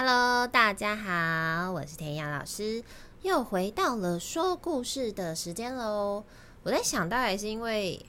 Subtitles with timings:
[0.00, 2.84] Hello，大家好，我是田雅老师，
[3.22, 6.22] 又回到了说故事的时间喽。
[6.62, 8.06] 我在想，大概是因为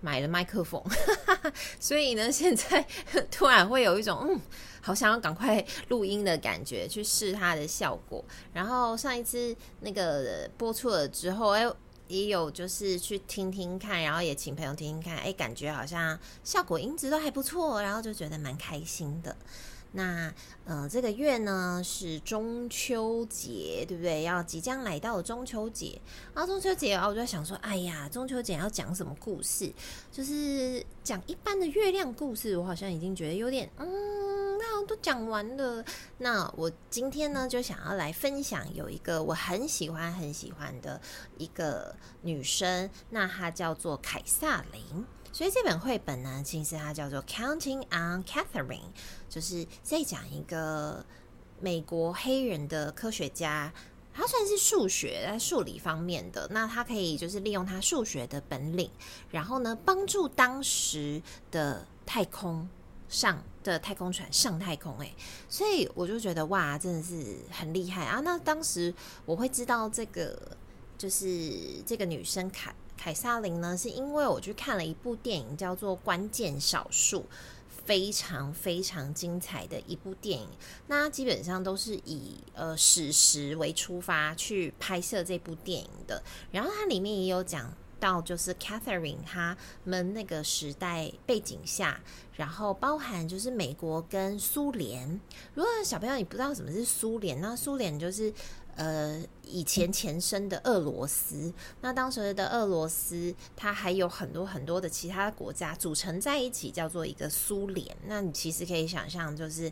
[0.00, 0.80] 买了麦克风，
[1.80, 2.86] 所以呢，现在
[3.32, 4.40] 突然会有一种嗯，
[4.80, 8.24] 好想要赶快录音的感觉，去试它的效果。
[8.52, 11.68] 然后上一次那个播出了之后，哎，
[12.06, 19.36] 也有就是去听听看，然后也请朋友听听看，哎，感觉好像效果音质都还不错，然后就觉得蛮开心的。
[19.96, 20.32] 那
[20.64, 24.22] 呃，这个月呢是中秋节，对不对？
[24.22, 26.00] 要即将来到中秋节，
[26.34, 29.72] 然后中秋节啊，我就在想说，哎呀，中秋节要讲什么故事？
[30.10, 35.84] 就是讲一般的月亮故事，我好像已经觉得有点，嗯，那都讲完了。
[36.18, 41.00] 那我今天呢，就想要来分享有一个我很喜欢很喜欢的
[41.38, 45.06] 一个女生，那她叫做凯萨琳。
[45.34, 48.78] 所以这本绘本呢，其实它叫做《Counting on Catherine》，
[49.28, 51.04] 就是在讲一个
[51.60, 53.72] 美国黑人的科学家，
[54.12, 56.46] 他算是数学在数理方面的。
[56.52, 58.88] 那他可以就是利用他数学的本领，
[59.32, 62.68] 然后呢，帮助当时的太空
[63.08, 64.96] 上的太空船上太空。
[65.00, 65.12] 诶，
[65.48, 68.20] 所以我就觉得哇，真的是很厉害啊！
[68.20, 68.94] 那当时
[69.26, 70.56] 我会知道这个，
[70.96, 72.72] 就是这个女生卡。
[72.96, 77.20] 凯撒琳呢，是因为我去看了一部电影，叫做《关键少数》，
[77.84, 80.48] 非常非常精彩的一部电影。
[80.86, 86.22] 那基本上都是以呃史实为出发去拍摄这部电影的。
[86.50, 87.70] 然后它里面也有讲
[88.00, 92.00] 到，就是 Catherine 他们那个时代背景下，
[92.36, 95.20] 然后包含就是美国跟苏联。
[95.52, 98.32] 如果小朋友你不知道什么是苏联，那苏联就是。
[98.76, 107.96] 呃，以前前身的俄罗斯，那当时的俄罗斯，它还有很多很多的其他国家组成在一起，叫做一个苏联。
[108.06, 109.70] 那你其实可以想象，就是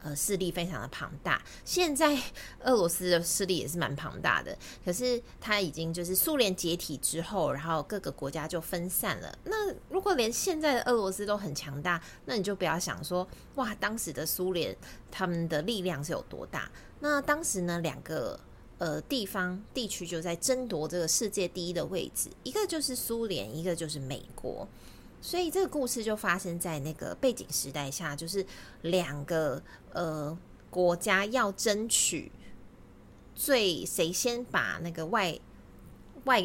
[0.00, 1.42] 呃，势力非常的庞大。
[1.64, 2.16] 现在
[2.60, 9.36] 俄罗斯的势力也是蛮庞大的，可是它已经就是苏联解体之后，然后各个国家就分散了。
[9.44, 13.26] 那如果连现在的俄罗斯都很强大，那你就不要想说，
[13.56, 14.76] 哇，当时的苏联
[15.10, 16.70] 他们的力量是有多大。
[17.00, 18.38] 那当时呢，两个
[18.78, 24.66] 呃地方地区就在争夺这个世界第一的位置，一个就是苏联，一个就是美国。
[25.20, 28.44] 所以这个故事就发生在那个背景时代下，就是
[28.82, 30.36] 两个呃
[30.70, 32.30] 国家要争取
[33.34, 35.38] 最谁先把那个外
[36.24, 36.42] 外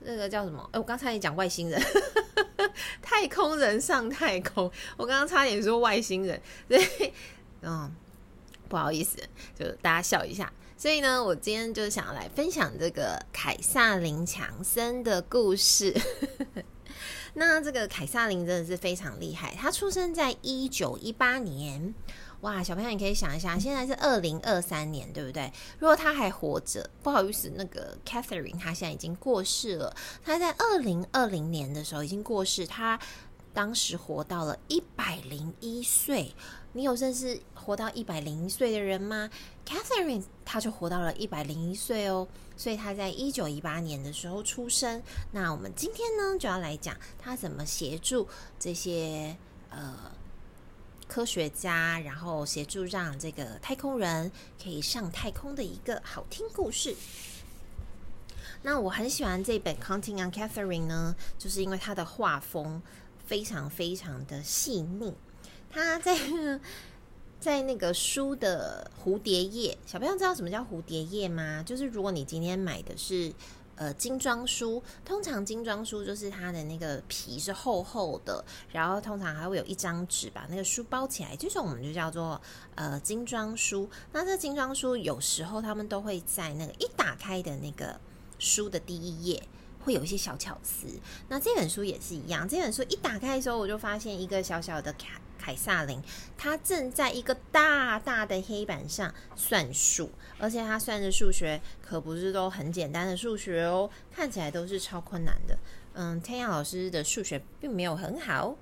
[0.00, 0.68] 那个叫什么？
[0.72, 1.80] 哎、我刚才也讲外星人，
[3.02, 7.12] 太空人上太空，我刚刚差点说外星人，对，
[7.62, 7.94] 嗯。
[8.74, 9.16] 不好意思，
[9.56, 10.52] 就大家笑一下。
[10.76, 15.94] 所以呢，我今天就想要来分享这个凯萨琳强森的故事。
[17.34, 21.94] 那这个凯萨琳真的是非常厉害，她出生在一九一八年。
[22.40, 25.52] 哇，小朋友你可以想一下，现在是二零二三年，对不对？
[25.78, 29.94] 如果他还活着，不好意思，那个 Catherine 她现在已经过世了。
[30.24, 32.98] 他在二零二零年的时候已经过世，她
[33.52, 36.34] 当时活到了一百零一岁。
[36.76, 39.30] 你有认识活到一百零一岁的人吗
[39.64, 42.26] ？Catherine，她就活到了一百零一岁哦，
[42.56, 45.00] 所以她在一九一八年的时候出生。
[45.30, 48.26] 那我们今天呢，就要来讲她怎么协助
[48.58, 49.36] 这些
[49.70, 50.10] 呃
[51.06, 56.96] 科学家，然后协助让这个太空人可以上太空的一个好听故事。
[58.62, 62.82] 那我很喜欢这本《Counting on Catherine》呢，就是因为它的画风
[63.24, 65.14] 非常非常的细腻。
[65.74, 66.16] 他在
[67.40, 71.62] 在那个书的蝴蝶页，小朋友知道什么叫蝴蝶页吗？
[71.66, 73.34] 就是如果你今天买的是
[73.74, 78.42] 呃精装书，通常精装书就是它的那个皮是厚厚的，
[78.72, 82.40] 然后通常还会有一张纸把那个书包起来，这种我们就叫做
[82.76, 83.90] 呃精装书。
[84.12, 88.00] 那这精装书有时候他们都会在那个一打开的那个
[88.38, 89.42] 书的第一页
[89.84, 90.86] 会有一些小巧思。
[91.28, 95.20] 那这本书也是一样，这本书一打开的时候，我就发现一个小小的卡。
[95.38, 96.02] 凯撒琳，
[96.36, 105.56] 他正在一个大大的黑板上算数，而且他算的数学可不是都很简单的数学哦，看起来都是超困难的。
[105.96, 108.56] 嗯，弹雅老师的数学并没有很好，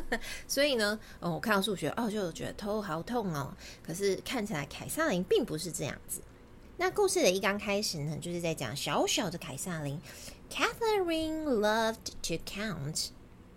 [0.48, 3.54] 所以呢，哦，我看到数学哦，就觉得头好痛哦。
[3.86, 6.22] 可是看起来凯撒琳并不是这样子。
[6.78, 10.00] 那故事的一刚开始呢，就是在讲小小的凯撒琳
[10.50, 13.08] ，Catherine loved to count。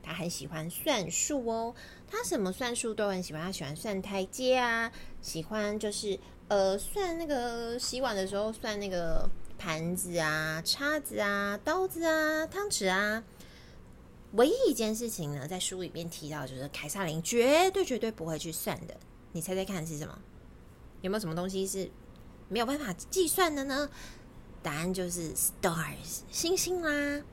[0.03, 1.75] 他很喜欢算数哦，
[2.07, 3.43] 他什么算数都很喜欢。
[3.43, 13.23] 他喜欢算台阶啊，喜欢就是呃算那个洗碗的时候算那个盘子啊、叉子啊、刀子啊、汤匙啊。
[14.33, 18.95] 唯一一件事情呢，在书里面提到，就是凯撒琳绝对绝对不会去算的。
[19.33, 20.17] 你猜猜看是什么？
[21.01, 21.89] 有没有什么东西是
[22.47, 23.89] 没有办法计算的呢？
[24.63, 27.23] 答案就是 stars 星星啦。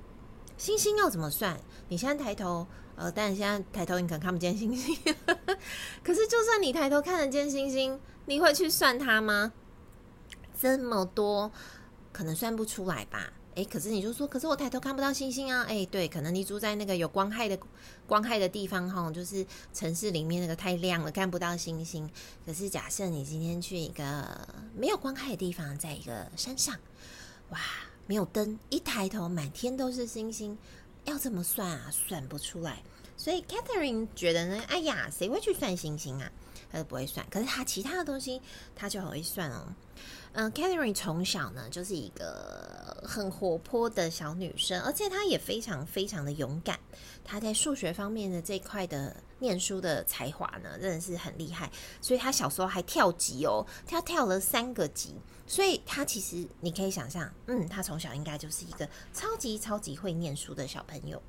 [0.59, 1.59] 星星要怎么算？
[1.89, 2.67] 你现在抬头，
[2.97, 4.95] 呃，但现在抬头你可能看不见星星。
[6.03, 9.53] 可是就算你抬头看得见星星，你会去算它吗？
[10.61, 11.51] 这么多，
[12.13, 13.33] 可能算不出来吧。
[13.55, 15.65] 诶，可是你就说，可是我抬头看不到星星啊！
[15.65, 17.59] 诶，对，可能你住在那个有光害的
[18.07, 22.09] 光害的地方哈，就是城市里面那个太亮了，看不到星星。
[22.47, 26.77] 可是假设你今天去一个没有光害的地方，在一个山上，
[27.51, 27.59] 哇，
[28.09, 30.57] 没有灯，一抬头满天都是星星，
[31.05, 31.91] 要怎么算啊？
[31.93, 32.83] 算不出来。
[33.19, 36.33] 所以 Catherine 觉得呢，哎呀，谁会去算星星啊？
[36.73, 37.27] 他都不会算。
[37.31, 38.41] 可是他其他的东西，
[38.75, 39.75] 他就很会算哦。
[40.33, 46.79] 嗯，Catherine 从小呢就是一个很活泼的小女生，而且她也非常非常的勇敢。
[47.25, 51.71] 她在数学方面的这块的念书的才华呢，真的是很厉害。
[52.01, 55.15] 所以他小时候还跳级哦，他跳了三个级。
[55.47, 61.23] 所以他其实你可以想象，嗯，他从小应该就是一个超级超级会念书的小朋友。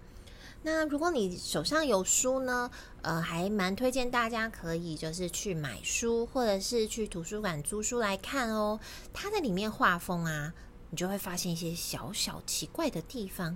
[0.62, 2.70] 那如果你手上有书呢，
[3.02, 8.78] 呃，还蛮推荐大家可以就是去买书，或者是去图书馆租书来看哦。
[9.14, 10.54] 它在里面画风啊，
[10.90, 13.56] 你就会发现一些小小奇怪的地方。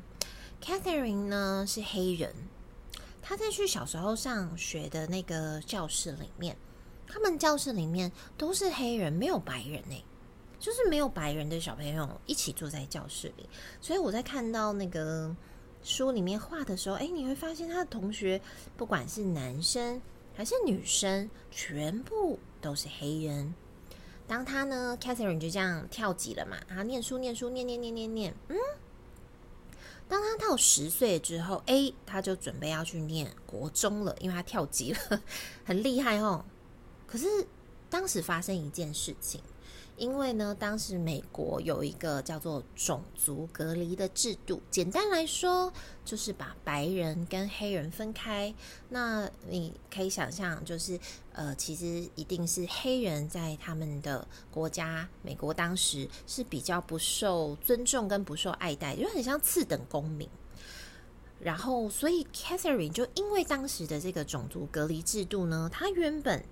[0.63, 2.33] Catherine 呢是黑人，
[3.23, 6.55] 他在去小时候上学的那个教室里面，
[7.07, 10.05] 他们教室里面都是黑人，没有白人呢，
[10.59, 13.49] 就是没有白人的小朋友一起坐在教室里。
[13.81, 15.35] 所以我在看到那个。
[15.85, 18.39] 书里面画的时候，哎，你会发现他的同学，
[18.77, 20.01] 不管是男生
[20.33, 23.53] 还是女生，全部都是黑人。
[24.25, 28.55] 当他呢，Catherine 就这样跳级了嘛，他念书念书念念念念念，嗯，
[30.07, 35.21] 当他到十岁之后，哎，他就准备要去念国中了，因为他跳级了，
[35.65, 36.45] 很厉害哦。
[37.07, 37.25] 可是
[37.89, 39.41] 当时发生一件事情。
[39.95, 45.71] 因为呢，当时美国有一个叫做种族隔离的制度，简单来说
[46.03, 48.53] 就是把白人跟黑人分开。
[48.89, 50.99] 那你可以想象，就是
[51.31, 60.27] 呃，其实一定是黑人在他们的国家，美国当时是比较不受尊重跟不受爱戴，就很像次等公民。
[61.39, 66.43] 然后，所以 Catherine 就因为当时的这个种族隔离制度呢，她原本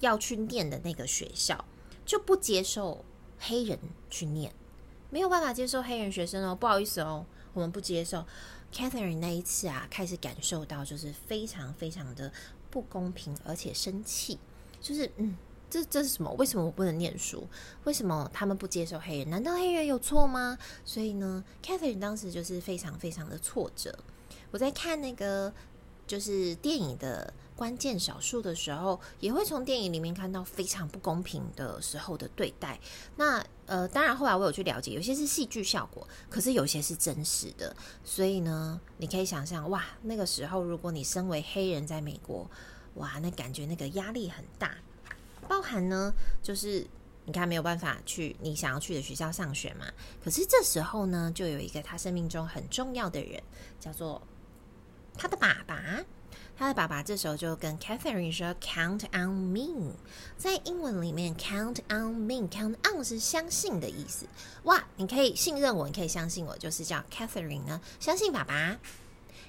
[0.00, 1.64] 要去念的那个学校。
[2.04, 3.04] 就不接受
[3.38, 3.78] 黑人
[4.10, 4.52] 去念，
[5.10, 8.24] 没有办法接受黑人学生哦，不好意思哦，我们不接受。
[8.72, 12.32] Catherine 那一次啊，开始感受到就是非常非常的
[12.70, 14.38] 不公平，而且生气，
[14.80, 15.36] 就是嗯，
[15.68, 16.30] 这这是什么？
[16.32, 17.46] 为什么我不能念书？
[17.84, 19.30] 为什么他们不接受黑人？
[19.30, 20.58] 难道黑人有错吗？
[20.84, 23.98] 所以呢，Catherine 当时就是非常非常的挫折。
[24.50, 25.52] 我在看那个
[26.06, 27.32] 就是电影的。
[27.62, 32.76] 关键少数的时候，也会从电影里面看到非常不公平的时候的对待。
[33.14, 37.72] 那呃，当然后来我有去了解，有些是戏剧效果，可是有些是真实的。
[38.02, 42.50] 所以呢，你可以想象，哇，那个时候如果你身为黑人在美国，
[42.94, 44.74] 哇，那感觉那个压力很大。
[45.46, 46.12] 包含呢，
[46.42, 46.84] 就是
[47.26, 49.86] 你看没有办法去你想要去的学校上学嘛。
[50.24, 53.40] 可是这时候呢，就有一个他生命中很重要的人，
[53.78, 54.20] 叫做
[55.16, 56.04] 他的爸爸。
[56.56, 59.94] 他的爸爸这时候就跟 Catherine 说：“Count on me。”
[60.36, 64.26] 在英文里面，“Count on me”，“Count on” 是相信的意思。
[64.64, 68.78] 哇，你可以信任我，你可以相信我，就是叫 Catherine 呢，相信爸爸。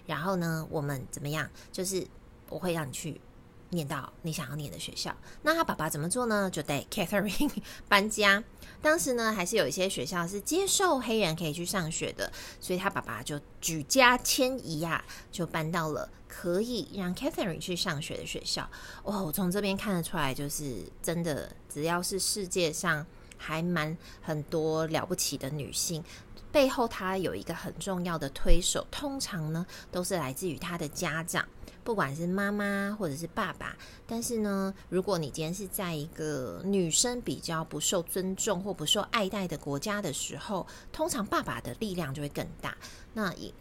[0.08, 1.50] 然后呢，我们怎么样？
[1.72, 2.08] 就是
[2.50, 3.22] 我会让你去。
[3.70, 6.48] 念到你想要念的学校，那他爸爸怎么做呢？
[6.48, 7.52] 就带 Catherine
[7.90, 8.44] 搬家。
[8.84, 18.70] 当时呢，还是有一些学校是接受黑人可以去上学的，所以他爸爸就举家迁移呀、啊，就搬到了可以让 Catherine 去上学的学校。
[19.06, 23.06] 哇，我从这边看得出来，就是真的，只要是世界上
[23.38, 26.04] 还蛮很多了不起的女性，
[26.52, 31.48] 背后她有一个很重要的推手，通常呢都是来自于她的家长。
[31.84, 33.76] 不管是妈妈或者是爸爸，
[34.08, 42.78] 但是呢，如果你今天是在一个女生比较不受尊重或不受爱戴的国家的时候，通常爸爸的力量就会更大。
[43.14, 43.54] 那也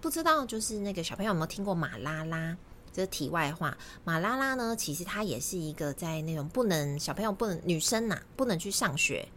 [0.00, 2.56] 不知道，就是那个小朋友有没有听过马拉拉？
[2.92, 3.76] 这是题外话。
[4.04, 9.28] 马拉拉呢，其实它也是一个在那种不能小朋友不能女生呐、不能去上学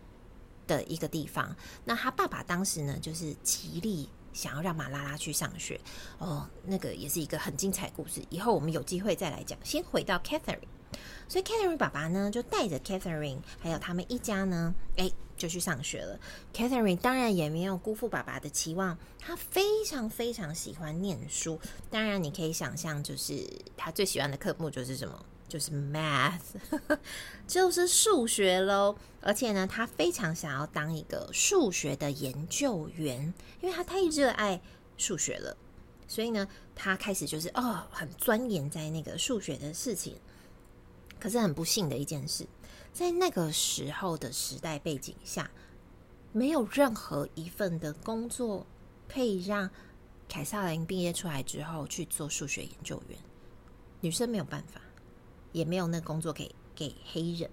[0.65, 1.55] 的一个地方。
[1.85, 4.09] 那他爸爸当时呢，就是极力。
[4.33, 5.79] 想要让马拉拉去上学
[6.17, 8.21] 哦，那个也是一个很精彩故事。
[8.29, 9.57] 以后我们有机会再来讲。
[9.63, 10.59] 先回到 Catherine，
[11.27, 16.19] 所以 Catherine 爸爸呢就带着 Catherine 还有他们一家呢，哎，就去上学了。
[16.53, 21.59] Catherine 当然也没有辜负爸爸的期望，他非常非常喜欢念书。
[21.89, 26.55] 当然，你可以想象，就是他最喜欢的科目就是什么就是 math，
[27.45, 28.95] 就是数学喽。
[29.19, 34.61] 而且呢，他非常想要当一个数学的研究员，因为他太热爱
[34.95, 35.57] 数学了。
[36.07, 40.15] 所以呢，他开始就是哦，很钻研在那个数学的事情。
[41.19, 42.47] 可是很不幸的一件事，
[42.93, 45.51] 在那个时候的时代背景下，
[46.31, 48.65] 没有任何一份的工作
[49.11, 49.69] 可以让
[50.29, 53.19] 凯萨琳毕业出来之后去做数学研究员。
[53.99, 54.79] 女生没有办法，
[55.51, 57.49] 也没有那工作给给黑人。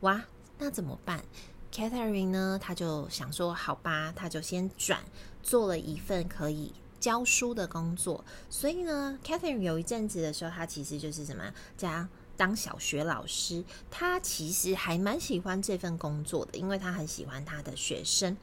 [0.00, 0.24] 哇，
[0.58, 1.24] 那怎么办
[1.72, 2.58] ？Catherine 呢？
[2.60, 5.04] 她就想说，好吧，她就先转
[5.42, 8.24] 做了一份可以教书的工作。
[8.48, 12.08] 所以呢，Catherine 有一阵子的时候，她其实就是什么，加。
[12.36, 18.34] 当小学老师，他其实还蛮喜欢这份工作的，因为他很喜欢他的学生。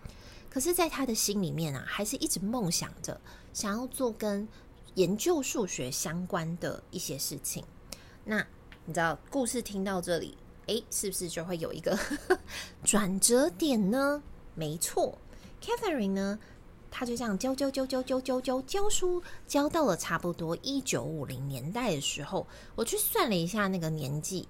[0.52, 3.20] 可是，在他的心里面啊，还是一直梦想着
[3.54, 4.48] 想要做跟
[4.94, 7.66] 研究数学相关的一些事情。
[8.24, 8.46] 那
[8.88, 12.00] 你知道，故事听到这里，诶，是不是就会有一个
[12.86, 14.24] 转折点呢？
[14.56, 15.18] 没错
[15.62, 16.40] ，Catherine 呢？
[16.90, 24.48] 他就这样教教教教教教教教书，教到了差不多一九五零年代的时候，我去算了一下那个年纪，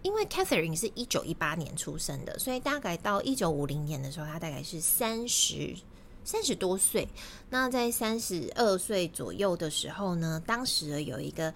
[0.00, 5.76] 因为 Catherine 是一九一八年出生的，所以大概到一九五零年的时候，她大概是三十
[6.24, 7.06] 三十多岁。
[7.50, 11.52] 那在三十二岁左右的时候呢，当时有一个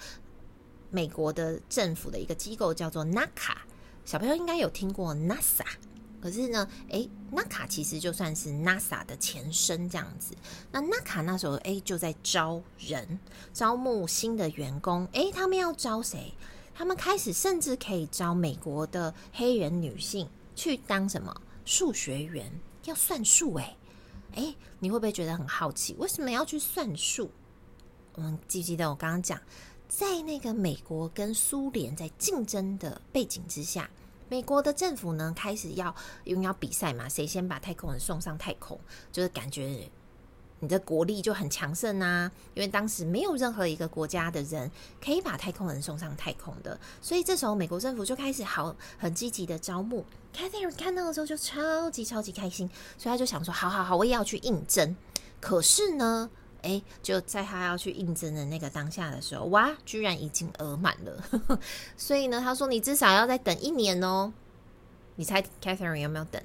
[0.90, 3.56] 美国的政府的一个机构叫做 NACA，
[4.04, 5.64] 小朋友应该有听过 NASA。
[6.20, 10.34] 可是呢，诶，NACA 其实就算是 NASA 的前身这样子。
[10.72, 13.20] 那 NACA 那时候诶就在招人，
[13.52, 15.06] 招募新的员工。
[15.12, 16.32] 诶，他们要招谁？
[16.74, 22.50] 他们开始甚至可以招美国的黑人女性去当什么数学员，
[22.84, 23.76] 要算数诶。
[24.32, 27.30] 诶，你会不会觉得很好奇，为什么要去算数？
[28.14, 29.40] 我们记不记得我刚刚讲，
[29.96, 33.88] 在那个美国跟苏联在竞争的背景之下。
[34.28, 38.78] 美国的政府呢，开始要因为要比赛嘛，谁先把太空人送上太空，
[39.10, 39.88] 就是感觉
[40.60, 42.30] 你的国力就很强盛啊。
[42.52, 44.70] 因为当时没有任何一个国家的人
[45.02, 50.04] 可以把太空人送上太空的，所以这时候美国政府就开始好很积极的招募。
[50.34, 54.94] Catherine 看到的时候就超级超级开心，所以他就想说：好好好，我也要去应征。
[55.40, 56.28] 可是呢，
[56.66, 61.58] 哎，就在他要去应征的那个当下的时候，哇，居然已经额满了。
[61.96, 64.32] 所以呢，他说你至少要再等一年哦。
[65.14, 66.42] 你猜 Catherine 有没有等？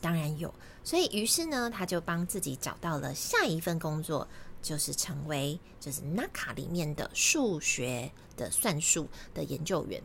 [0.00, 0.52] 当然有。
[0.82, 4.26] 所以于是呢，他就帮自己找到了下一份工作，
[4.60, 10.02] 就是成为就是 NACA 里面的数学的算术的研究员。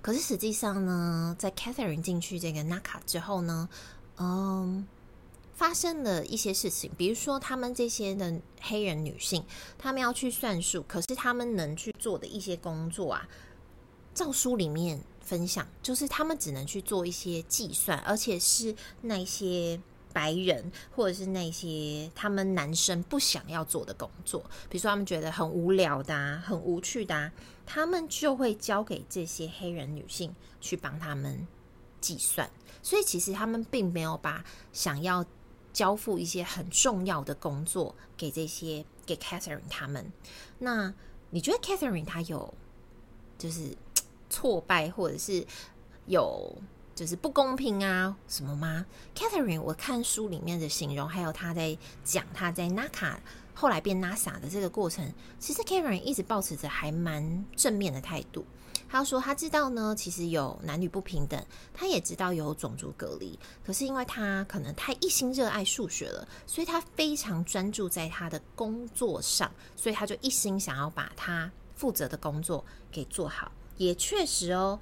[0.00, 3.68] 可是实际上呢，在 Catherine 进去这个 NACA 之后呢，
[4.16, 4.84] 嗯。
[5.54, 9.44] 发生了一些事情，比如说他们这些的黑人女性，
[9.78, 13.28] 他们要去算数，可是他们能去做的一些工作啊，
[14.12, 19.78] 照书里面分享，就是他们只能去做一些计算，而且是那些
[20.12, 27.30] 白人或者是那些他们男生不想要做的工作，比如说他们觉得很无聊的，很无趣的，
[27.64, 31.46] 他们就会交给这些黑人女性去帮他们
[32.00, 32.50] 计算，
[32.82, 34.42] 所以其实他们并没有把
[34.72, 35.24] 想要。
[35.72, 40.12] 交付一些很重要的工作给这些给 Catherine 他们。
[40.58, 40.92] 那
[41.30, 42.52] 你觉得 Catherine 她有
[43.38, 43.76] 就是
[44.28, 45.46] 挫败，或者是
[46.06, 46.56] 有
[46.94, 53.16] 就是不公平啊什么吗？Catherine，我看书里面的形容，还有他在讲他在 NACA
[53.54, 58.44] 后来变 NASA 的这个过程，其实 Catherine 一直抱持着还蛮正面的态度。
[58.92, 63.38] 他说：“他知道呢，其实有男女不平等，他也知道有种族隔离。
[63.64, 73.50] 可是因为他可能太一心热爱数学了，所以他非常专注在他的工作上，所以他就一心想要把他负责的工作给做好。
[73.78, 74.78] 也确实哦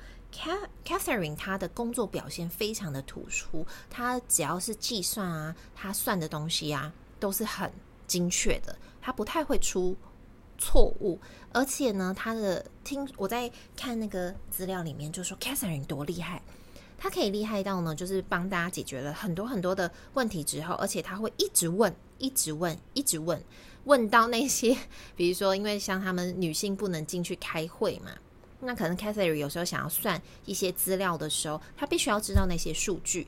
[0.85, 7.73] ，Catherine 他的工作表现非常的突出，他只要是计算啊，他算的东西啊，都是很
[8.09, 9.97] 精确的，他不太会出。”
[10.61, 11.19] 错误，
[11.53, 16.43] 而且呢，他的听我在看那个资料里面就说，Catherine 多厉害，
[16.99, 23.43] 他可以厉害到呢，就是帮大家解决了很多很多的问题之后，而且他会一直问，一直问，一直问，
[23.85, 24.77] 问到那些，
[25.17, 28.13] 比如说，因为像他们女性不能进去开会嘛，
[28.61, 33.27] 那可能 Catherine 有时候想要算一些资料的时候，他必须要知道那些数据，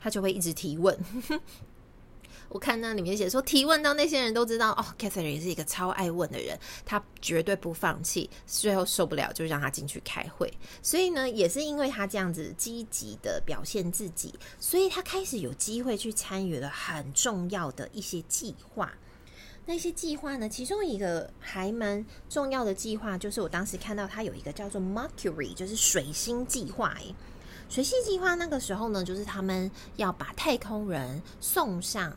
[0.00, 0.98] 他就会一直提问。
[2.50, 10.52] 我看那里面写说，提问到那些人都知道哦，Catherine 也是一个超爱问的人，他绝对不放弃，最后受不了就让他进去开会。
[10.82, 18.92] 所以呢，也是因为他这样子积极的表现自己，所以他开始有机会去参与了很重要的一些计划。
[19.66, 26.92] 那些计划呢，其中一个还蛮重要的计划，就是我当时看到它有一个叫做 Mercury，就是水星计划。
[26.98, 27.14] 诶，
[27.68, 32.16] 水星计划那个时候呢，就是他们要把太空人送上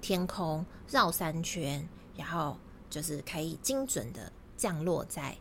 [0.00, 2.56] 天空绕三圈，然后
[2.88, 5.36] 就是可以精准的降落在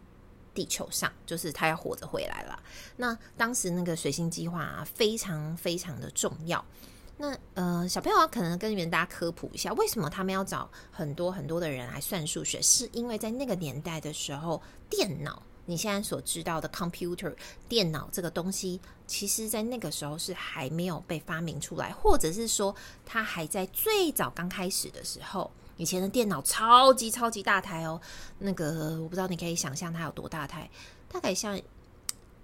[0.53, 2.61] 地球上，就是他要活着回来了。
[2.97, 6.63] 那当时那个水星计划啊，非常非常的重要。
[7.21, 12.61] 那呃，小朋友可能跟你们大家科普一下，为什么他们要找很多很多的人来算数学？
[12.61, 17.31] 是因为在那个年代的时候，电脑你现在所知道的 computer
[17.67, 25.51] 电脑这个东西，其实在那个时候是还没有被发明出来，或者是说它还在最早刚开始的时候。
[25.77, 28.01] 以前的电脑超级超级大台哦，
[28.39, 30.67] 那个我不知道你可以想象它有多大台，
[31.07, 31.55] 大概像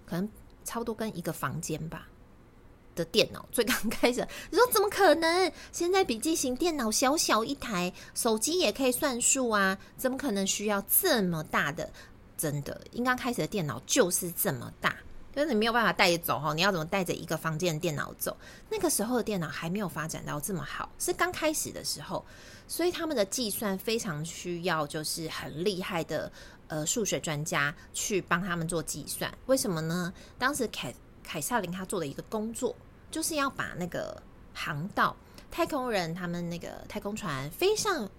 [0.05, 0.29] 可能
[0.63, 2.07] 差不多跟一个房间吧。
[2.93, 5.51] 的电脑最刚开始，你说怎么可能？
[5.73, 11.91] 现在笔记型电脑小小一台，手机也可以算数啊，怎么可能需要这么大的？
[12.37, 14.95] 真的，应刚开始的电脑就是这么大，
[15.35, 16.53] 就是你没有办法带走哈。
[16.53, 18.35] 你要怎么带着一个房间的电脑走？
[18.69, 22.25] 那个时候的电脑还没有发展到这么好，是刚开始的时候，
[22.67, 26.31] 所以他们的计算非常需要，就是很厉害的
[26.67, 29.31] 呃数学专家去帮他们做计算。
[29.45, 30.13] 为什么呢？
[30.37, 32.75] 当时凯凯撒琳他做的一个工作。
[33.11, 34.21] 就是要把那个
[34.53, 35.15] 航道，
[35.49, 38.09] 太空人他们那个太空船飞上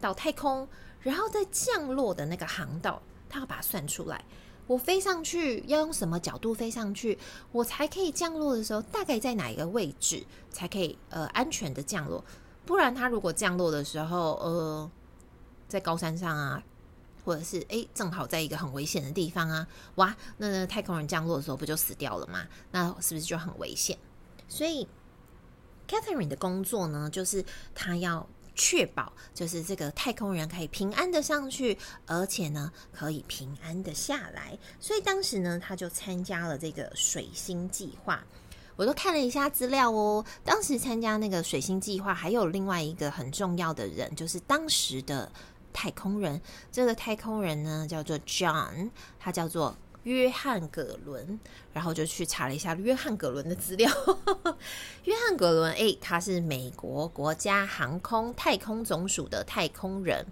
[0.00, 0.66] 到太空，
[1.02, 4.22] 然后再降落的那个航道，他要把它算出来。
[4.66, 7.18] 我飞上去要用什么角度飞上去，
[7.50, 12.24] 我才可以降落的时候，大概在哪一个位置才可以呃安全的降落？
[12.66, 14.90] 不然他如果降落的时候，呃，
[15.66, 16.62] 在高山上啊，
[17.24, 22.46] 或者是诶正好在一个很危险的地方啊，哇，那那太空人降落的时候不就死掉了吗？
[22.70, 23.98] 那是不是就很危险？
[24.46, 24.86] 所以
[25.88, 27.44] ，Catherine 的工作呢，就是
[27.74, 31.76] 她要确保，就是这个太空人可以平安的上去，
[32.06, 34.58] 而且呢，可以平安的下来。
[34.78, 38.24] 所以当时呢，他就参加了这个水星计划。
[38.76, 40.24] 我都看了一下资料哦。
[40.44, 45.30] 当时参加那个水星计划，还有另外一个很重要的人，就是当时的
[45.72, 46.40] 太空人。
[46.72, 49.76] 这个太空人呢，叫做 John，他叫做。
[50.10, 51.38] 约翰·葛伦，
[51.72, 53.88] 然后就去查了一下约翰·葛伦的资料。
[55.04, 60.26] 约翰·葛伦，诶，他是美国国家航空太空总署的太空人，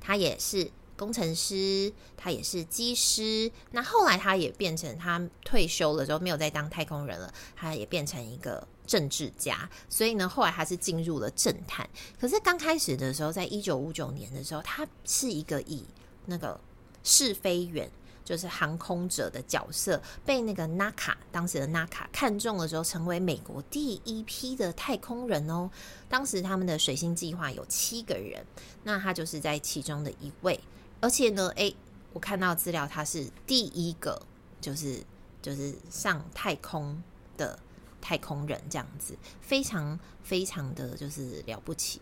[0.00, 3.50] 他也是工程师，他也是机师。
[3.72, 9.68] 那后来他也变成他退休了之后没有再当太空人了，他也变成一个政治家。
[9.88, 11.90] 所以呢，后来他是进入了政坛。
[12.20, 15.84] 可是刚开始的时候，在一九五九年的时候，他是一个以
[16.26, 16.60] 那个
[17.02, 17.90] 试飞员。
[18.24, 25.70] 就是航空者的角色被那个 NACA 当时的 NACA 看中了之后，成为美国第一批的太空人哦。
[26.08, 28.44] 当时他们的水星计划有七个人，
[28.82, 30.58] 那他就是在其中的一位。
[31.00, 31.76] 而且呢，诶，
[32.14, 34.20] 我看到资料，他是第一个，
[34.58, 35.04] 就是
[35.42, 37.02] 就是上太空
[37.36, 37.58] 的
[38.00, 42.00] 太空人，这样子非常非常的就是了不起。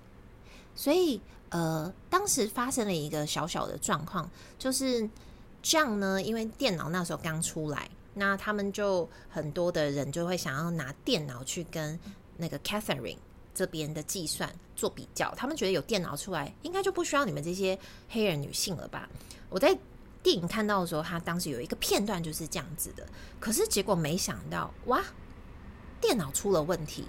[0.77, 5.11] 所以呃，当时发生了一个小小的状况，就是。
[5.62, 11.98] 这样呢，因为电脑那时候刚出来，那他们就很多的人就会想要拿电脑去跟
[12.37, 13.18] 那个 Catherine
[13.55, 15.33] 这边的计算做比较。
[15.37, 19.09] 他们觉得有电脑出来，应该就不需要你们这些黑人女性了吧？
[19.48, 19.79] 我在
[20.22, 23.07] 电影看到的时候，他当时有一个片段就是这样子的。
[23.38, 25.01] 可是结果没想到，哇，
[26.01, 27.07] 电脑出了问题。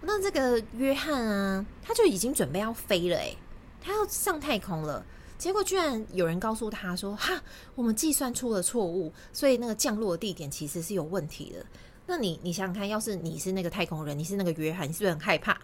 [0.00, 3.36] 那这个约翰啊，他就已经准备要飞了，诶，
[3.80, 5.04] 他要上太空了。
[5.42, 7.42] 结果居然有人告诉他说：“哈，
[7.74, 11.66] 我们计算出了错误，所以那个降落地点其实是有问题的。”
[12.06, 15.60] 那你你想想看，要是你是那个太空人，你是那个约翰，你是不是很害怕？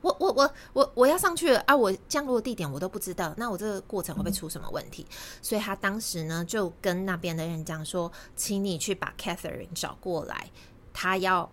[0.00, 1.76] 我我我我我要上去了啊！
[1.76, 5.06] 我降落地点我都不知道，那我这个过程会不会出什么问题？
[5.40, 10.50] 所以他当时呢就跟那边的人讲说：“请你去把 Catherine 找过来，
[10.92, 11.48] 他要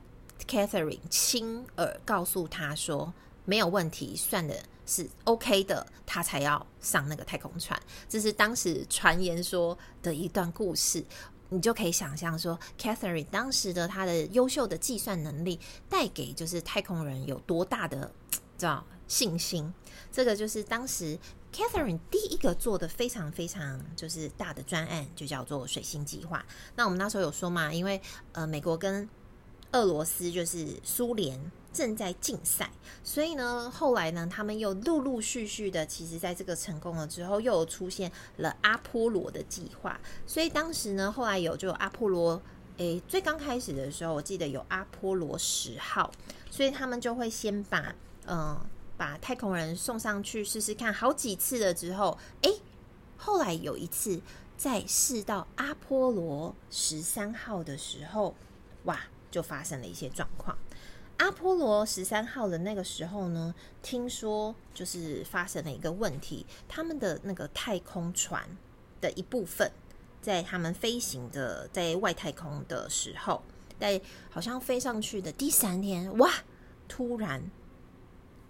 [0.48, 3.14] Catherine 亲耳告诉他说
[3.46, 7.82] 没有问题，算的。”是 OK 的，他才要上那个太空船。
[8.10, 11.04] 这是当时传言说的一段故事，
[11.50, 18.12] 你就可以想象说，Catherine 当时的他的优秀的计算能力带给就是太空人有多大的
[18.58, 19.74] 叫信心。
[20.12, 21.18] 这个就是当时
[21.54, 26.46] Catherine 第一个做的非常非常就是大的专案，就叫做水星计划。
[26.76, 28.02] 那我们那时候有说嘛，因为
[28.34, 29.08] 呃美国跟
[29.72, 31.40] 俄罗斯就是苏联。
[31.74, 32.70] 正在竞赛，
[33.04, 40.00] 所以呢，后来呢，他们又陆陆续续的，其实在这个成功了之后，又有出现了阿波罗的计划。
[40.28, 42.40] 所以当时呢，后来有就阿波罗，
[42.78, 46.12] 诶，最刚开始的时候，我记得有阿波罗十号，
[46.52, 47.96] 所以他们就会先把
[48.28, 48.58] 嗯
[48.96, 52.62] 把太空人送上去试试看，好几次了之后，诶，
[53.18, 54.22] 后来有一次
[54.56, 58.36] 在试到阿波罗十三号的时候，
[58.84, 59.00] 哇，
[59.32, 60.56] 就发生了一些状况。
[61.18, 68.44] 阿波罗十三号的那个时候呢，听说就是发生了一个问题，他们的那个太空船
[69.00, 69.72] 的一部分，
[70.22, 73.42] 在他们飞行的在外太空的时候，
[73.80, 76.30] 在好像飞上去的第三天，哇，
[76.90, 77.50] 突然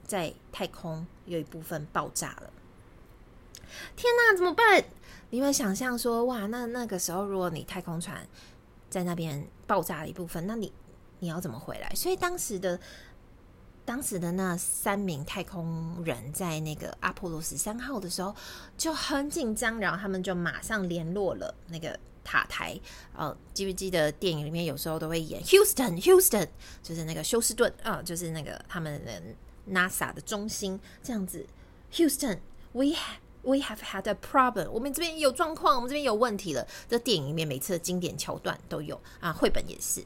[0.04, 2.52] 在太空有一部分爆炸了。
[3.96, 4.84] 天哪，怎么办？
[5.30, 8.28] 你会想象说，哇，那那个时候如果你太空船
[8.90, 10.72] 在那边爆炸了一部分，那你。
[11.24, 11.90] 你要怎么回来？
[11.96, 12.78] 所以当时的
[13.86, 18.36] 当时的那三名太空人在那个阿波罗十三号的时候
[18.78, 22.78] 就很紧张，然后他们就马上联络了那个塔台。
[23.16, 26.50] 呃，记不记得电影里面有时候都会演 Houston，Houston，
[26.82, 29.22] 就是那个休斯顿啊，呃，就是那个他们的
[29.70, 31.46] NASA 的中心这样子。
[31.94, 32.96] Houston，we
[33.44, 36.68] we have had a problem，我们这边有状况，我们这边有问题了。
[36.90, 40.04] 这电影里面每次的经典桥段都有啊，绘本也是，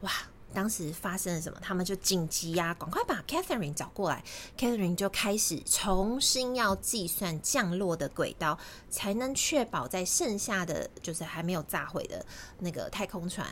[0.00, 0.10] 哇。
[0.52, 1.58] 当时发生了什么？
[1.60, 4.22] 他们就紧急呀、赶快把 Catherine 找过来。
[4.58, 12.24] Catherine 就开始重新要计算降落的轨道，才能确保在剩下的就是还没有炸毁的
[12.58, 13.46] 那个太空船，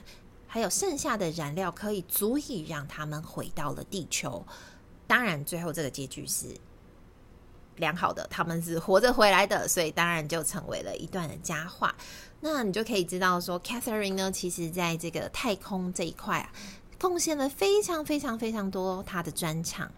[0.46, 4.44] 还有剩下的燃料可以足以让他们回到了地球。
[5.06, 6.46] 当然，最后这个结局是
[7.76, 11.94] 良好的，他们是活着回来的，所以当然就成为了一段的佳话。
[12.42, 16.52] 那你就可以知道说，Catherine 呢，其实在这个太空这一块啊。
[17.00, 19.90] 奉献了非常非常非常多他的专场。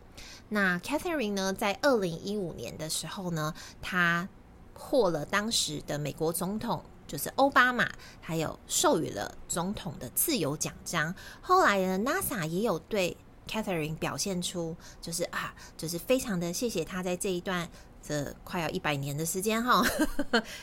[0.50, 4.28] 那 Catherine 呢，在二零一五年的时候呢，他
[4.72, 11.12] 获了当时的美国总统，就是奥巴马，还有授予了总统的自由奖章。
[11.40, 13.16] 后来呢，NASA 也有对
[13.48, 17.68] Catherine 表现出，就是啊，就是非常的谢谢他在这一段。
[18.02, 19.80] 这快要一百年的时间哈，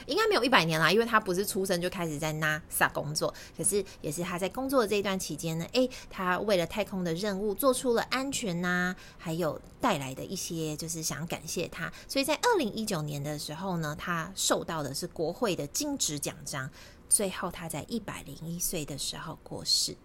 [0.06, 16.70] 应该没有一百年啦，因为他不是出生就开始在 NASA 工作，可是也是他在工作的这一段期间呢，诶，他为了太空的任务做出了安全呐、啊，还有带来的一些，就是想感谢他，所以在二零一九年的时候呢，他受到的是国会的金质奖章，
[17.08, 19.96] 最后他在一百零一岁的时候过世。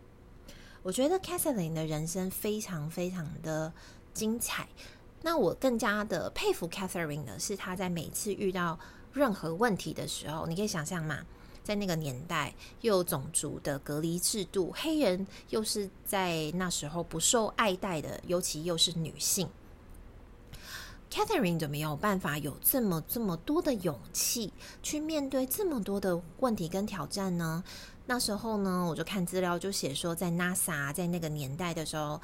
[0.83, 3.73] 我觉得 Catherine 的人生非常非常的
[4.13, 4.69] 精彩。
[5.27, 8.79] 那我更加的佩服 Catherine 的是，她在每次遇到
[9.11, 11.21] 任何问题的时候，你可以想象嘛，
[11.63, 19.49] 在那个年代又有种族的隔离制度，黑人又是在那时候不受爱戴的，尤其又是女性
[21.11, 27.65] ，Catherine 就没有办法有这么这么多的勇气去面对这么多的问题跟挑战呢？
[28.05, 32.21] 那时候呢，我就看资料就写说，在 NASA 在那个年代的时候。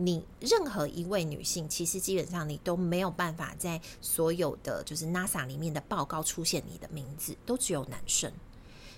[0.00, 8.32] 你任何一位女性，其实基本上你都没有办法在所有的就是 NASA 里面的报告出现你的名字，都只有男生。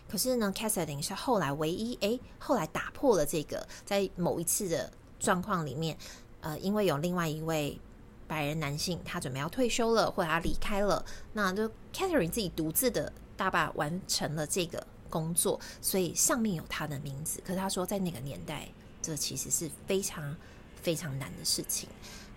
[0.06, 5.96] 可是呢，Catherine 是后来唯一，诶，后来打破了这个，在某一次的状况里面，
[6.42, 7.80] 呃，因为有另外一位
[8.28, 17.40] 白人男性，他准备要退休了，或者他离开了，那就 Catherine 自己独自的大把完成了这个工作，所以上面有他的名字。
[17.46, 18.68] 可是他说，在那个年代，
[19.00, 20.36] 这其实是非常。
[20.82, 21.88] 非常难的事情，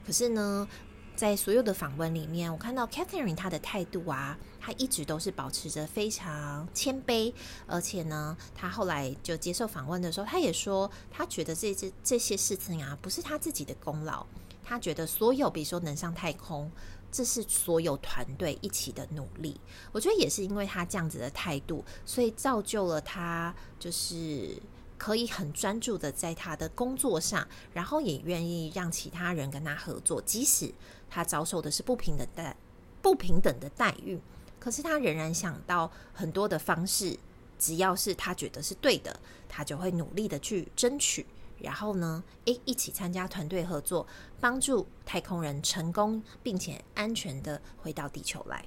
[0.06, 0.68] 可是呢，
[1.16, 7.34] 在所有的访问里面，我看到 Catherine 她的态度啊，她一直都是保持着非常谦卑，
[7.68, 14.26] 而且呢，她后来就接受访问的时候，她也说，她觉得这些这些事情啊，不是她自己的功劳，
[14.64, 16.72] 她觉得所有，比如说能上太空，
[17.12, 19.60] 这是所有团队一起的努力。
[19.92, 24.58] 我觉得也是因为她这样子的态度，所以造就了她就是。
[25.04, 30.74] 可以很专注的在他的工作上，然后也愿意让其他人跟他合作，即使
[31.10, 32.56] 他遭受的是不平等的
[33.02, 34.18] 不平等的待遇，
[34.62, 37.20] 可是他仍然想到很多的方式，
[37.60, 41.26] 只要是他觉得是对的，他就会努力的去争取，
[41.60, 44.08] 然后呢，诶，一起参加团队合作，
[44.40, 48.64] 帮助太空人成功并且安全的回到地球来。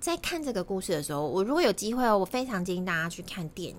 [0.00, 3.76] 在看这个故事的时候，我如果有机会哦，我非常建议大家去看电影。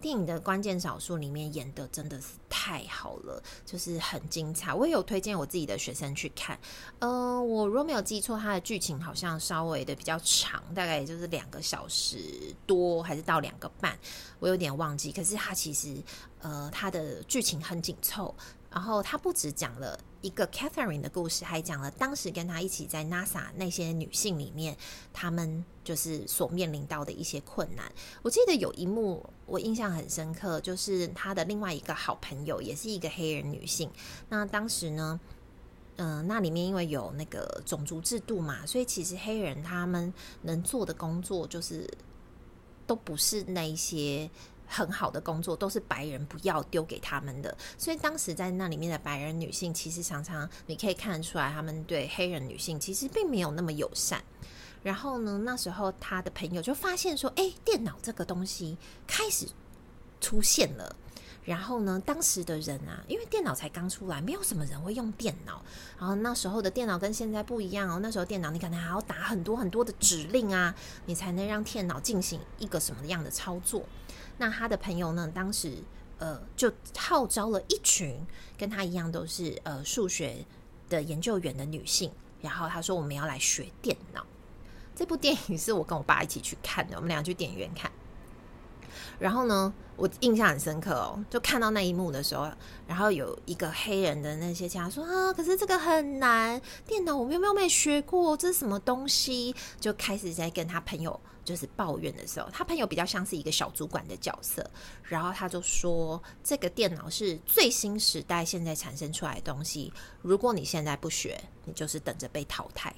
[0.00, 4.72] 电影的关键少数里面演的真的是太好了，就是很精彩。
[4.72, 6.56] 我也有推荐我自己的学生去看。
[7.00, 13.98] 嗯、我如果没有记错，它的剧情好像稍微的比较长，大概也就是两个小时多，还是到两个半，
[14.38, 15.10] 我有点忘记。
[15.10, 15.96] 可是它其实，
[16.40, 18.32] 呃，它的剧情很紧凑。
[18.70, 24.76] 然后它不止讲了一个 Catherine 的故事，还讲了当时跟他一起在 NASA 那些女性里面，
[25.12, 27.84] 她们就是所面临到的一些困难。
[28.22, 33.88] 我记得有一幕我印象很深刻，就是他的另外一个好朋友，也是一个黑人女性。
[34.28, 35.20] 那当时呢，
[35.94, 40.12] 嗯、那里面因为有那个种族制度嘛，所以其实黑人他们
[40.42, 41.88] 能做的工作就是
[42.84, 44.28] 都不是那一些
[44.66, 47.56] 很好的工作，都是白人不要丢给他们的。
[47.78, 54.22] 所以当时在那里面的白人女性，其实常常你可以看得出来，他们对黑人女性其实并没有那么友善。
[54.82, 58.76] 然后呢，那时候他的朋友就发现说：“哎，电脑这个东西
[59.06, 59.46] 开始
[60.20, 60.94] 出现了。”
[61.44, 65.62] 然后呢，当时的人啊，因为电脑才刚出来，没有什么人会用电脑。
[65.98, 68.00] 然后那时候的电脑跟现在不一样哦。
[68.02, 70.74] 那时候电脑你可能还要打很多很多的指令啊，
[71.06, 73.84] 你才能让电脑进行一个什么样的操作。
[74.38, 75.78] 那他的朋友呢，当时
[76.18, 78.18] 呃就号召了一群
[78.58, 80.44] 跟他一样都是呃数学
[80.88, 82.10] 的研究员的女性，
[82.42, 84.24] 然后他说我们要来学电脑。
[84.94, 87.90] 这部电影是我跟我爸一起去看的，我们俩去电影院看。
[89.18, 92.50] 然后呢，我印象很深刻哦，就看到那一幕的时候，
[92.86, 99.54] 然后有一个黑人的那些家说啊，可是这个很难，电脑我们有没有没学过，这是什么东西？
[99.80, 104.68] 就开始在跟他朋友就是抱怨的时候，他朋友比较像是一个小主管的角色，
[105.02, 112.94] 然后他就说，这个电脑是最新时代现在产生出来的东西，如果你现在不学，你就是等着被淘汰。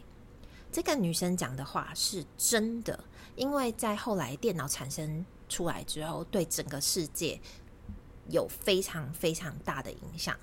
[0.72, 2.98] 这个女生讲的话是真的，
[3.36, 5.24] 因为在后来电脑产生。
[5.48, 7.40] 出来之后，对整个世界
[8.28, 10.36] 有非常非常大的影响。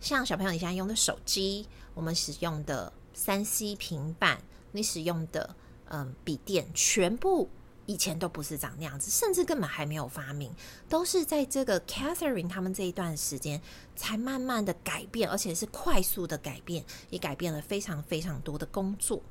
[0.00, 5.54] 像小朋友，你现在用的手机，我们使用的三 C 平板，你使用的
[5.88, 7.48] 嗯笔电，全部
[7.86, 10.52] 以前都不是长那样子，甚至根本还没有发明，
[10.88, 13.62] 都是在这个 Catherine 他们这一段时间
[13.94, 19.22] 才慢慢的改变，而且是快速的改变，也改变了非常非常多的工作。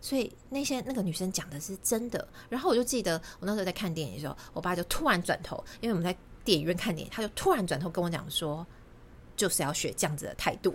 [0.00, 8.66] 所以那些那个女生讲的是真的，然后我就记得我那时候在看电影的时候，我爸就突然转头，因为我们在电影院看电影，他就突然转头跟我讲说，
[9.36, 10.72] 就是要学这样子的态度，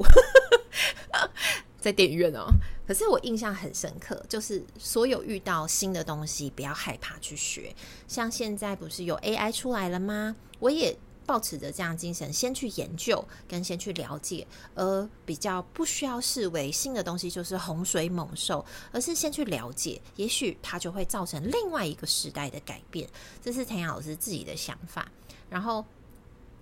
[1.80, 2.48] 在电影院哦。
[2.86, 7.74] 可是我印象很深刻，就是所有遇到新的东西，不要害怕去学。
[8.08, 10.36] 像现在不是有 AI 出来了吗？
[10.60, 10.98] 我也。
[11.26, 23.08] 抱持着这样精神，先去研究跟先去了解，而比较不需要视为新的东西就是洪水猛兽，而是先去了解，也许它就会造成另外一个时代的改变。
[23.42, 25.10] 这是弹雅老师自己的想法。
[25.50, 25.86] 然后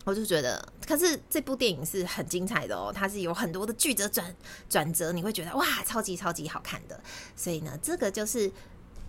[0.03, 4.35] 我就觉得，可是这部电影是很精彩的哦，它是有很多的曲折转
[4.69, 6.99] 转折，你会觉得哇，超级超级好看的。
[7.35, 8.51] 所以呢，这个就是。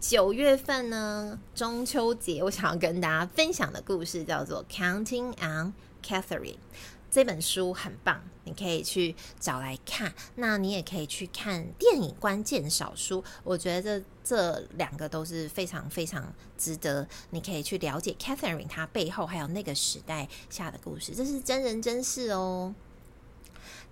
[0.03, 5.73] 九月份呢，中秋节，我想要跟大家分享的故事叫做《Counting on
[6.05, 6.55] Catherine》。
[7.09, 10.13] 这本书很棒，你可以去找来看。
[10.35, 22.75] 那你也可以去看电影关键少书，我觉得这这两个都是非常非常值得，你可以去了解 Catherine 她背后还有那个时代下的故事，这是真人真事哦。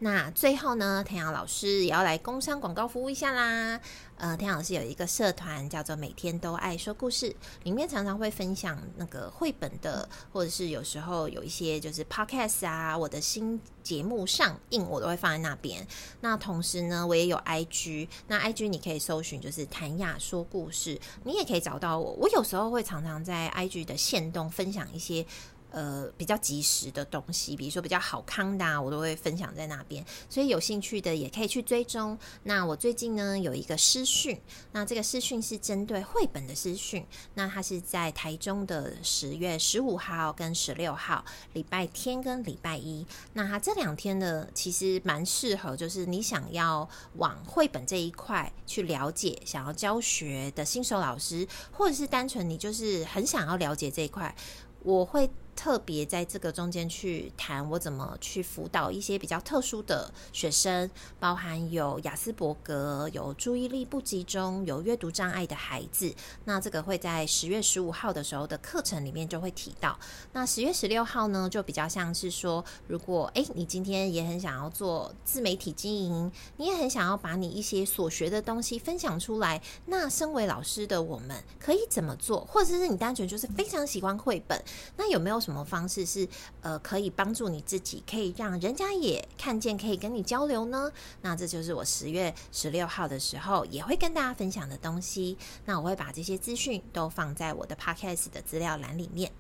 [0.03, 3.79] 那最后呢，弹雅老师也要来工商广告服务一下啦。
[4.17, 7.35] 呃，弹雅老师有一个社团叫做“每天都爱说故事”，
[7.65, 15.87] 里面常常会分享那个绘本的，或者是有时候有一些就是 podcast 啊，我的新节目上映，我都会放在那边。
[16.23, 22.13] 那同时呢，我也有 IG，那 IG 你可以搜寻就是“谭雅说故事”，你也可以找到我。
[22.13, 25.27] 我有时候会常常在 IG 的线动分享一些。
[25.71, 32.19] 呃，比较及时的东西，比如说比较好康的啊，我都会分享在那边，所以有兴趣的也可以去追踪。
[32.43, 34.41] 那我最近呢有一个视讯，
[34.73, 43.07] 那这个视讯是针对绘本的视讯，那它是在台中的十月十五号跟十六号，礼拜天跟礼拜一。
[43.35, 54.35] 那它这两天呢，其实蛮适合，就是你想要往绘本这一块去了解，想要教学的新手老师，或者是单纯你就是很想要了解这一块，
[54.83, 55.31] 我会。
[55.55, 66.15] 特别在这个中间去谈我怎么去辅导一些比较特殊的学生，包含有亚斯伯格、有注意力不集中、有阅读障碍的孩子。
[66.45, 69.99] 那这个会在十月十五号的时候的课程里面就会提到。
[70.33, 82.45] 那十月十六号呢，就比较像是说，如果诶你今天也很想要做自媒体经营，你也很想要把你一些所学的东西分享出来，那身为老师的我们可以怎么做？
[82.47, 84.63] 或者是你单纯就是非常喜欢绘本，
[84.97, 85.51] 那有没有什么？
[85.51, 86.29] 什么方式是
[86.61, 90.89] 呃可以帮助你自己，可以让人家也看见，可以跟你交流呢？
[91.23, 95.37] 那这就是我十月十六号的时候也会跟大家分享的东西。
[95.65, 99.33] 那我会把这些资讯都放在我的 podcast 的资料栏里面。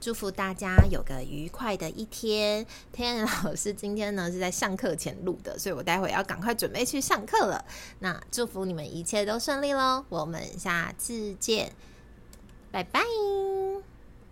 [0.00, 2.64] 祝福大家有个愉快的一天。
[2.90, 7.62] 天老师今天呢是在上课前录的，所以我待会要赶快准备去上课了。
[7.98, 10.06] 那祝福你们一切都顺利喽！
[10.08, 11.70] 我们下次见，
[12.72, 13.02] 拜拜。